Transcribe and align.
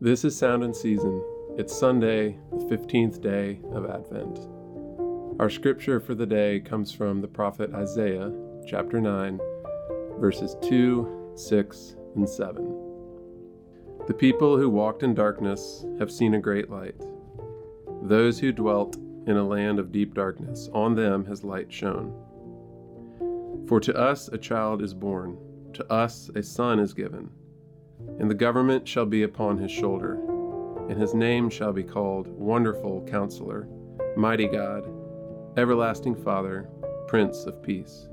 This 0.00 0.24
is 0.24 0.36
Sound 0.36 0.62
and 0.62 0.76
Season. 0.76 1.24
It's 1.56 1.74
Sunday, 1.74 2.36
the 2.50 2.76
15th 2.76 3.22
day 3.22 3.60
of 3.72 3.88
Advent. 3.88 4.40
Our 5.40 5.48
scripture 5.48 6.00
for 6.00 6.14
the 6.14 6.26
day 6.26 6.60
comes 6.60 6.92
from 6.92 7.20
the 7.20 7.28
prophet 7.28 7.72
Isaiah, 7.72 8.32
chapter 8.66 9.00
9, 9.00 9.40
verses 10.18 10.56
2, 10.62 11.32
6, 11.36 11.96
and 12.16 12.28
7. 12.28 12.64
The 14.06 14.14
people 14.14 14.58
who 14.58 14.68
walked 14.68 15.02
in 15.02 15.14
darkness 15.14 15.86
have 15.98 16.10
seen 16.10 16.34
a 16.34 16.40
great 16.40 16.68
light. 16.68 17.00
Those 18.02 18.38
who 18.40 18.52
dwelt 18.52 18.96
in 19.26 19.36
a 19.36 19.46
land 19.46 19.78
of 19.78 19.92
deep 19.92 20.14
darkness, 20.14 20.68
on 20.72 20.94
them 20.94 21.24
has 21.26 21.44
light 21.44 21.72
shone. 21.72 22.12
For 23.66 23.80
to 23.80 23.94
us 23.96 24.28
a 24.28 24.38
child 24.38 24.82
is 24.82 24.94
born, 24.94 25.38
to 25.74 25.90
us 25.92 26.30
a 26.34 26.42
son 26.42 26.78
is 26.78 26.92
given, 26.92 27.30
and 28.18 28.30
the 28.30 28.34
government 28.34 28.86
shall 28.86 29.06
be 29.06 29.22
upon 29.22 29.58
his 29.58 29.70
shoulder, 29.70 30.20
and 30.88 31.00
his 31.00 31.14
name 31.14 31.48
shall 31.48 31.72
be 31.72 31.84
called 31.84 32.26
Wonderful 32.26 33.06
Counselor, 33.06 33.68
Mighty 34.16 34.48
God, 34.48 34.88
Everlasting 35.56 36.16
Father, 36.16 36.68
Prince 37.06 37.44
of 37.44 37.62
Peace. 37.62 38.08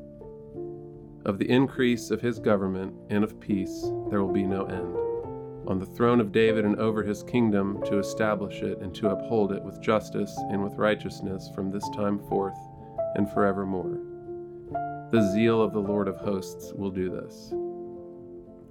Of 1.25 1.37
the 1.37 1.49
increase 1.49 2.11
of 2.11 2.21
his 2.21 2.39
government 2.39 2.93
and 3.09 3.23
of 3.23 3.39
peace 3.39 3.91
there 4.09 4.23
will 4.23 4.31
be 4.31 4.43
no 4.43 4.65
end 4.65 5.08
on 5.69 5.77
the 5.77 5.85
throne 5.85 6.19
of 6.19 6.31
David 6.31 6.65
and 6.65 6.75
over 6.77 7.03
his 7.03 7.21
kingdom 7.21 7.79
to 7.85 7.99
establish 7.99 8.63
it 8.63 8.79
and 8.79 8.93
to 8.95 9.09
uphold 9.09 9.51
it 9.51 9.63
with 9.63 9.79
justice 9.79 10.35
and 10.49 10.63
with 10.63 10.73
righteousness 10.73 11.51
from 11.53 11.69
this 11.69 11.87
time 11.95 12.17
forth 12.27 12.57
and 13.15 13.31
forevermore. 13.31 13.99
The 15.11 15.31
zeal 15.31 15.61
of 15.61 15.73
the 15.73 15.79
Lord 15.79 16.07
of 16.07 16.17
hosts 16.17 16.73
will 16.73 16.89
do 16.89 17.11
this. 17.11 17.53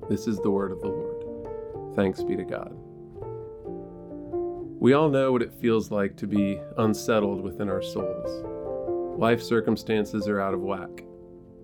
This 0.09 0.27
is 0.27 0.41
the 0.41 0.51
word 0.51 0.73
of 0.73 0.81
the 0.81 0.89
Lord. 0.89 1.95
Thanks 1.95 2.25
be 2.25 2.35
to 2.35 2.45
God. 2.45 2.73
We 4.81 4.93
all 4.93 5.09
know 5.09 5.31
what 5.31 5.43
it 5.43 5.55
feels 5.61 5.93
like 5.93 6.17
to 6.17 6.27
be 6.27 6.61
unsettled 6.79 7.43
within 7.43 7.69
our 7.69 7.83
souls. 7.83 8.45
Life 9.19 9.43
circumstances 9.43 10.27
are 10.27 10.41
out 10.41 10.55
of 10.55 10.61
whack. 10.61 11.05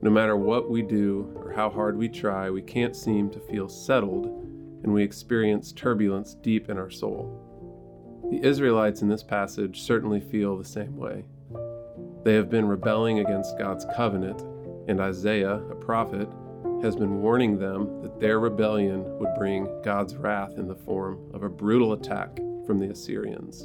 No 0.03 0.11
matter 0.11 0.37
what 0.37 0.71
we 0.71 0.83
do 0.83 1.33
or 1.37 1.53
how 1.53 1.71
hard 1.71 1.97
we 1.97 2.09
try, 2.09 2.51
we 2.51 2.63
can't 2.63 2.95
seem 2.95 3.31
to 3.31 3.41
feel 3.41 3.69
settled 3.69 4.44
and 4.85 4.93
we 4.93 5.03
experience 5.03 5.73
turbulence 5.73 6.35
deep 6.35 6.71
in 6.71 6.79
our 6.79 6.91
soul. 6.91 7.41
The 8.31 8.47
Israelites 8.47 9.03
in 9.03 9.09
this 9.09 9.23
passage 9.23 9.83
certainly 9.83 10.21
feel 10.21 10.57
the 10.57 10.65
same 10.65 10.97
way. 10.97 11.25
They 12.23 12.35
have 12.35 12.51
been 12.51 12.69
rebelling 12.69 13.19
against 13.19 13.59
God's 13.59 13.87
covenant, 13.97 14.43
and 14.89 15.01
Isaiah, 15.01 15.57
a 15.57 15.75
prophet, 15.75 16.29
has 16.83 16.97
been 16.97 17.23
warning 17.23 17.59
them 17.59 18.03
that 18.03 18.21
their 18.21 18.41
rebellion 18.41 19.19
would 19.19 19.35
bring 19.39 19.69
God's 19.83 20.17
wrath 20.17 20.59
in 20.59 20.69
the 20.69 20.75
form 20.75 21.19
of 21.33 21.43
a 21.43 21.49
brutal 21.49 21.95
attack 21.95 22.37
from 22.67 22.79
the 22.79 22.91
Assyrians. 22.91 23.63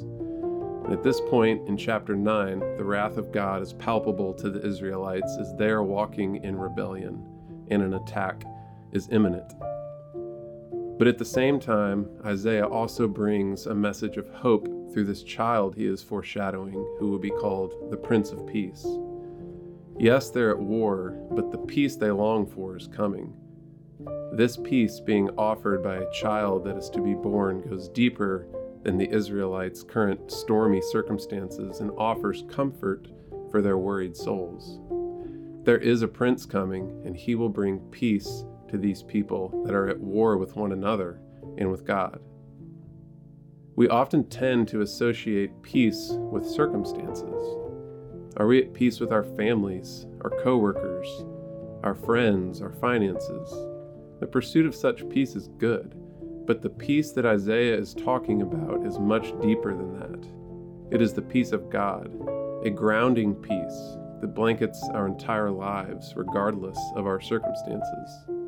And 0.84 0.92
at 0.92 1.02
this 1.02 1.20
point 1.20 1.68
in 1.68 1.76
chapter 1.76 2.16
9, 2.16 2.76
the 2.78 2.84
wrath 2.84 3.18
of 3.18 3.30
God 3.30 3.60
is 3.60 3.74
palpable 3.74 4.32
to 4.34 4.50
the 4.50 4.66
Israelites 4.66 5.36
as 5.38 5.54
they 5.56 5.68
are 5.68 5.82
walking 5.82 6.42
in 6.42 6.56
rebellion, 6.56 7.22
and 7.68 7.82
an 7.82 7.94
attack 7.94 8.44
is 8.92 9.08
imminent. 9.10 9.52
But 11.00 11.08
at 11.08 11.16
the 11.16 11.24
same 11.24 11.58
time, 11.58 12.10
Isaiah 12.26 12.66
also 12.66 13.08
brings 13.08 13.64
a 13.64 13.74
message 13.74 14.18
of 14.18 14.28
hope 14.28 14.66
through 14.92 15.04
this 15.04 15.22
child 15.22 15.74
he 15.74 15.86
is 15.86 16.02
foreshadowing, 16.02 16.74
who 16.98 17.08
will 17.08 17.18
be 17.18 17.30
called 17.30 17.90
the 17.90 17.96
Prince 17.96 18.32
of 18.32 18.46
Peace. 18.46 18.86
Yes, 19.98 20.28
they're 20.28 20.50
at 20.50 20.60
war, 20.60 21.16
but 21.30 21.50
the 21.50 21.56
peace 21.56 21.96
they 21.96 22.10
long 22.10 22.46
for 22.46 22.76
is 22.76 22.86
coming. 22.86 23.32
This 24.34 24.58
peace 24.58 25.00
being 25.00 25.30
offered 25.38 25.82
by 25.82 25.96
a 25.96 26.12
child 26.12 26.66
that 26.66 26.76
is 26.76 26.90
to 26.90 27.00
be 27.00 27.14
born 27.14 27.62
goes 27.62 27.88
deeper 27.88 28.46
than 28.82 28.98
the 28.98 29.10
Israelites' 29.10 29.82
current 29.82 30.30
stormy 30.30 30.82
circumstances 30.82 31.80
and 31.80 31.92
offers 31.96 32.44
comfort 32.50 33.08
for 33.50 33.62
their 33.62 33.78
worried 33.78 34.14
souls. 34.14 34.80
There 35.64 35.78
is 35.78 36.02
a 36.02 36.08
prince 36.08 36.44
coming, 36.44 37.00
and 37.06 37.16
he 37.16 37.36
will 37.36 37.48
bring 37.48 37.78
peace 37.90 38.44
to 38.70 38.78
these 38.78 39.02
people 39.02 39.62
that 39.66 39.74
are 39.74 39.88
at 39.88 40.00
war 40.00 40.36
with 40.36 40.56
one 40.56 40.72
another 40.72 41.20
and 41.58 41.70
with 41.70 41.84
God. 41.84 42.20
We 43.76 43.88
often 43.88 44.28
tend 44.28 44.68
to 44.68 44.82
associate 44.82 45.62
peace 45.62 46.10
with 46.12 46.46
circumstances. 46.46 47.56
Are 48.36 48.46
we 48.46 48.62
at 48.62 48.74
peace 48.74 49.00
with 49.00 49.12
our 49.12 49.24
families, 49.24 50.06
our 50.22 50.30
coworkers, 50.42 51.08
our 51.82 51.94
friends, 51.94 52.62
our 52.62 52.72
finances? 52.72 53.50
The 54.20 54.26
pursuit 54.26 54.66
of 54.66 54.74
such 54.74 55.08
peace 55.08 55.34
is 55.34 55.48
good, 55.58 55.94
but 56.46 56.62
the 56.62 56.70
peace 56.70 57.12
that 57.12 57.26
Isaiah 57.26 57.76
is 57.76 57.94
talking 57.94 58.42
about 58.42 58.86
is 58.86 58.98
much 58.98 59.32
deeper 59.40 59.74
than 59.74 59.98
that. 59.98 60.94
It 60.94 61.00
is 61.00 61.12
the 61.12 61.22
peace 61.22 61.52
of 61.52 61.70
God, 61.70 62.10
a 62.64 62.70
grounding 62.70 63.34
peace 63.34 63.96
that 64.20 64.34
blankets 64.34 64.82
our 64.92 65.06
entire 65.06 65.50
lives 65.50 66.12
regardless 66.16 66.78
of 66.96 67.06
our 67.06 67.20
circumstances. 67.20 68.39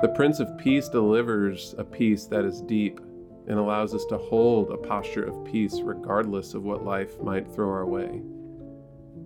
The 0.00 0.08
Prince 0.10 0.38
of 0.38 0.56
Peace 0.58 0.88
delivers 0.88 1.74
a 1.76 1.82
peace 1.82 2.26
that 2.26 2.44
is 2.44 2.60
deep 2.60 3.00
and 3.48 3.58
allows 3.58 3.94
us 3.94 4.04
to 4.04 4.16
hold 4.16 4.70
a 4.70 4.76
posture 4.76 5.24
of 5.24 5.44
peace 5.44 5.80
regardless 5.82 6.54
of 6.54 6.62
what 6.62 6.84
life 6.84 7.20
might 7.20 7.52
throw 7.52 7.68
our 7.68 7.84
way. 7.84 8.22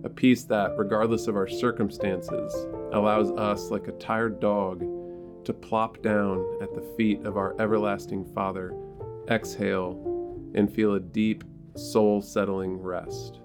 A 0.03 0.09
peace 0.09 0.45
that, 0.45 0.75
regardless 0.75 1.27
of 1.27 1.35
our 1.35 1.47
circumstances, 1.47 2.55
allows 2.91 3.29
us, 3.33 3.69
like 3.69 3.87
a 3.87 3.91
tired 3.93 4.39
dog, 4.39 4.79
to 5.45 5.53
plop 5.53 6.01
down 6.01 6.43
at 6.59 6.73
the 6.73 6.81
feet 6.97 7.23
of 7.23 7.37
our 7.37 7.55
everlasting 7.61 8.25
Father, 8.33 8.75
exhale, 9.29 9.91
and 10.55 10.73
feel 10.73 10.95
a 10.95 10.99
deep, 10.99 11.43
soul 11.75 12.19
settling 12.19 12.81
rest. 12.81 13.41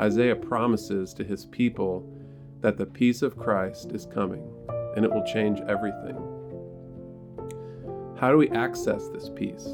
Isaiah 0.00 0.34
promises 0.34 1.14
to 1.14 1.22
his 1.22 1.46
people 1.46 2.12
that 2.60 2.76
the 2.76 2.86
peace 2.86 3.22
of 3.22 3.38
Christ 3.38 3.92
is 3.92 4.04
coming, 4.04 4.50
and 4.96 5.04
it 5.04 5.12
will 5.12 5.24
change 5.24 5.60
everything. 5.68 6.35
How 8.18 8.30
do 8.30 8.38
we 8.38 8.48
access 8.48 9.08
this 9.08 9.28
peace? 9.28 9.68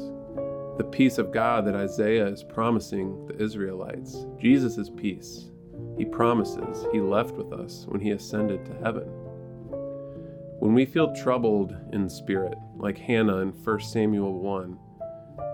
The 0.77 0.89
peace 0.91 1.17
of 1.17 1.31
God 1.31 1.65
that 1.65 1.75
Isaiah 1.75 2.27
is 2.27 2.43
promising 2.43 3.25
the 3.25 3.41
Israelites. 3.41 4.25
Jesus' 4.37 4.89
peace. 4.89 5.45
He 5.97 6.03
promises 6.03 6.85
he 6.91 6.99
left 6.99 7.35
with 7.35 7.53
us 7.53 7.85
when 7.87 8.01
he 8.01 8.11
ascended 8.11 8.65
to 8.65 8.73
heaven. 8.83 9.07
When 10.59 10.73
we 10.73 10.85
feel 10.85 11.15
troubled 11.15 11.73
in 11.93 12.09
spirit, 12.09 12.57
like 12.75 12.97
Hannah 12.97 13.37
in 13.37 13.53
1 13.53 13.79
Samuel 13.79 14.37
1, 14.39 14.77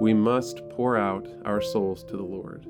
we 0.02 0.16
must 0.16 0.68
pour 0.70 0.98
out 0.98 1.28
our 1.46 1.62
souls 1.62 2.04
to 2.06 2.18
the 2.18 2.24
Lord. 2.24 2.66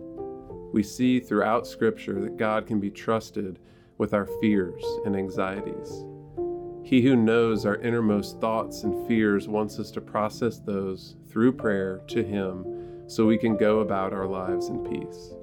We 0.73 0.83
see 0.83 1.21
throughout 1.21 1.65
Scripture 1.65 2.19
that 2.19 2.35
God 2.35 2.67
can 2.67 2.81
be 2.81 2.91
trusted 2.91 3.59
with 3.97 4.13
our 4.13 4.25
fears 4.41 4.83
and 5.05 5.15
anxieties. 5.15 6.03
He 6.89 7.03
who 7.03 7.15
knows 7.15 7.67
our 7.67 7.75
innermost 7.75 8.41
thoughts 8.41 8.81
and 8.81 9.07
fears 9.07 9.47
wants 9.47 9.77
us 9.77 9.91
to 9.91 10.01
process 10.01 10.57
those 10.57 11.17
through 11.29 11.51
prayer 11.51 12.01
to 12.07 12.23
Him 12.23 13.05
so 13.05 13.27
we 13.27 13.37
can 13.37 13.57
go 13.57 13.81
about 13.81 14.11
our 14.11 14.25
lives 14.25 14.69
in 14.69 14.83
peace. 14.83 15.35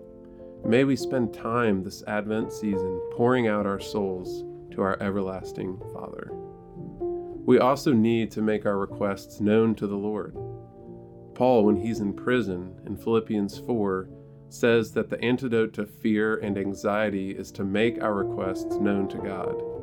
May 0.64 0.82
we 0.82 0.96
spend 0.96 1.32
time 1.32 1.84
this 1.84 2.02
Advent 2.08 2.52
season 2.52 3.00
pouring 3.12 3.46
out 3.46 3.64
our 3.64 3.78
souls 3.78 4.42
to 4.72 4.82
our 4.82 5.00
everlasting 5.00 5.80
Father. 5.92 6.32
We 6.32 7.60
also 7.60 7.92
need 7.92 8.32
to 8.32 8.42
make 8.42 8.66
our 8.66 8.78
requests 8.78 9.38
known 9.38 9.76
to 9.76 9.86
the 9.86 9.94
Lord. 9.94 10.34
Paul, 11.36 11.64
when 11.64 11.76
he's 11.76 12.00
in 12.00 12.12
prison 12.12 12.74
in 12.86 12.96
Philippians 12.96 13.56
4, 13.60 14.08
says 14.48 14.90
that 14.94 15.10
the 15.10 15.22
antidote 15.22 15.74
to 15.74 15.86
fear 15.86 16.38
and 16.38 16.58
anxiety 16.58 17.30
is 17.30 17.52
to 17.52 17.62
make 17.62 18.02
our 18.02 18.14
requests 18.14 18.74
known 18.78 19.06
to 19.10 19.18
God 19.18 19.75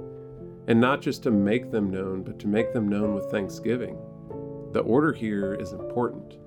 and 0.68 0.80
not 0.80 1.01
just 1.01 1.24
to 1.24 1.31
make 1.31 1.71
them 1.71 1.89
known, 1.89 2.24
but 2.24 2.39
to 2.39 2.48
make 2.48 2.74
them 2.74 2.88
known 2.88 3.13
with 3.13 3.30
thanksgiving. 3.30 3.98
The 4.71 4.81
order 4.81 5.12
here 5.12 5.54
is 5.56 5.74
important. 5.74 6.38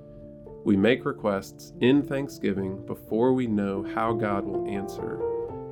We 0.64 0.76
make 0.76 1.04
requests 1.04 1.72
in 1.80 2.02
thanksgiving 2.02 2.84
before 2.86 3.34
we 3.34 3.46
know 3.46 3.86
how 3.94 4.14
God 4.14 4.44
will 4.44 4.66
answer, 4.66 5.20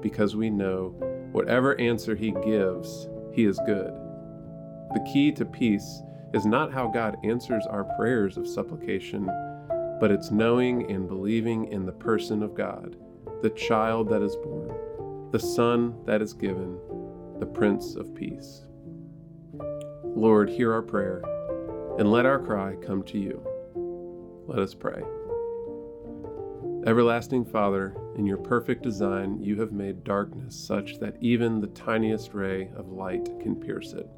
because 0.01 0.37
we 0.37 0.51
know 0.51 0.95
whatever 1.33 1.79
answer 1.81 2.15
He 2.15 2.33
gives, 2.45 3.09
He 3.33 3.45
is 3.47 3.59
good. 3.67 3.93
The 4.93 5.05
key 5.13 5.33
to 5.33 5.45
peace 5.45 6.03
is 6.35 6.47
not 6.47 6.73
how 6.73 6.89
God 6.89 7.17
answers 7.25 7.67
our 7.67 7.85
prayers 7.97 8.37
of 8.37 8.47
supplication, 8.47 9.25
but 9.99 10.11
it's 10.11 10.31
knowing 10.31 10.91
and 10.91 11.09
believing 11.09 11.73
in 11.73 11.87
the 11.87 11.93
person 11.93 12.43
of 12.43 12.55
God, 12.55 12.97
the 13.43 13.51
child 13.51 14.09
that 14.11 14.23
is 14.23 14.37
born, 14.37 15.31
the 15.33 15.41
Son 15.41 15.97
that 16.05 16.21
is 16.21 16.35
given 16.35 16.79
the 17.39 17.47
Prince 17.47 17.97
of 17.97 18.15
Peace. 18.15 18.65
Lord, 20.05 20.49
hear 20.49 20.73
our 20.73 20.83
prayer, 20.83 21.23
and 21.99 22.11
let 22.11 22.27
our 22.27 22.39
cry 22.39 22.77
come 22.85 23.03
to 23.05 23.19
you. 23.19 23.43
Let 24.47 24.61
us 24.61 24.75
pray. 24.75 25.03
Everlasting 26.87 27.45
Father, 27.45 27.97
in 28.17 28.27
your 28.27 28.37
perfect 28.37 28.83
design, 28.83 29.41
you 29.43 29.61
have 29.61 29.73
made 29.73 30.05
darkness 30.05 30.55
such 30.55 30.99
that 30.99 31.17
even 31.21 31.61
the 31.61 31.67
tiniest 31.69 32.35
ray 32.35 32.71
of 32.77 32.93
light 32.93 33.25
can 33.41 33.57
pierce 33.57 33.93
it. 33.93 34.09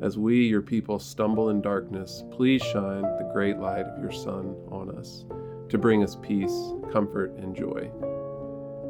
As 0.00 0.16
we, 0.16 0.46
your 0.46 0.62
people, 0.62 0.98
stumble 0.98 1.50
in 1.50 1.60
darkness, 1.60 2.24
please 2.30 2.62
shine 2.62 3.02
the 3.02 3.30
great 3.32 3.58
light 3.58 3.86
of 3.86 4.00
your 4.00 4.12
Son 4.12 4.54
on 4.70 4.96
us 4.96 5.24
to 5.68 5.78
bring 5.78 6.02
us 6.02 6.16
peace, 6.22 6.72
comfort, 6.92 7.32
and 7.38 7.56
joy. 7.56 7.90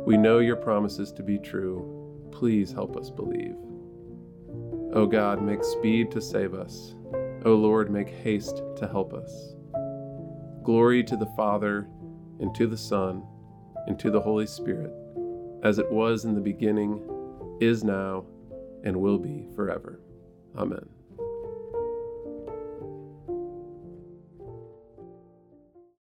We 0.04 0.16
know 0.16 0.40
your 0.40 0.56
promises 0.56 1.12
to 1.12 1.22
be 1.22 1.38
true. 1.38 1.93
Please 2.34 2.72
help 2.72 2.96
us 2.96 3.10
believe. 3.10 3.54
O 4.92 5.06
God, 5.06 5.40
make 5.40 5.64
speed 5.64 6.10
to 6.10 6.20
save 6.20 6.52
us. 6.52 6.94
O 7.44 7.54
Lord, 7.54 7.90
make 7.90 8.08
haste 8.08 8.62
to 8.76 8.88
help 8.88 9.14
us. 9.14 9.54
Glory 10.62 11.02
to 11.04 11.16
the 11.16 11.30
Father, 11.36 11.88
and 12.40 12.54
to 12.54 12.66
the 12.66 12.76
Son, 12.76 13.22
and 13.86 13.98
to 13.98 14.10
the 14.10 14.20
Holy 14.20 14.46
Spirit, 14.46 14.92
as 15.62 15.78
it 15.78 15.90
was 15.90 16.24
in 16.24 16.34
the 16.34 16.40
beginning, 16.40 17.00
is 17.60 17.84
now, 17.84 18.24
and 18.82 18.96
will 18.96 19.18
be 19.18 19.46
forever. 19.54 20.00
Amen. 20.56 20.93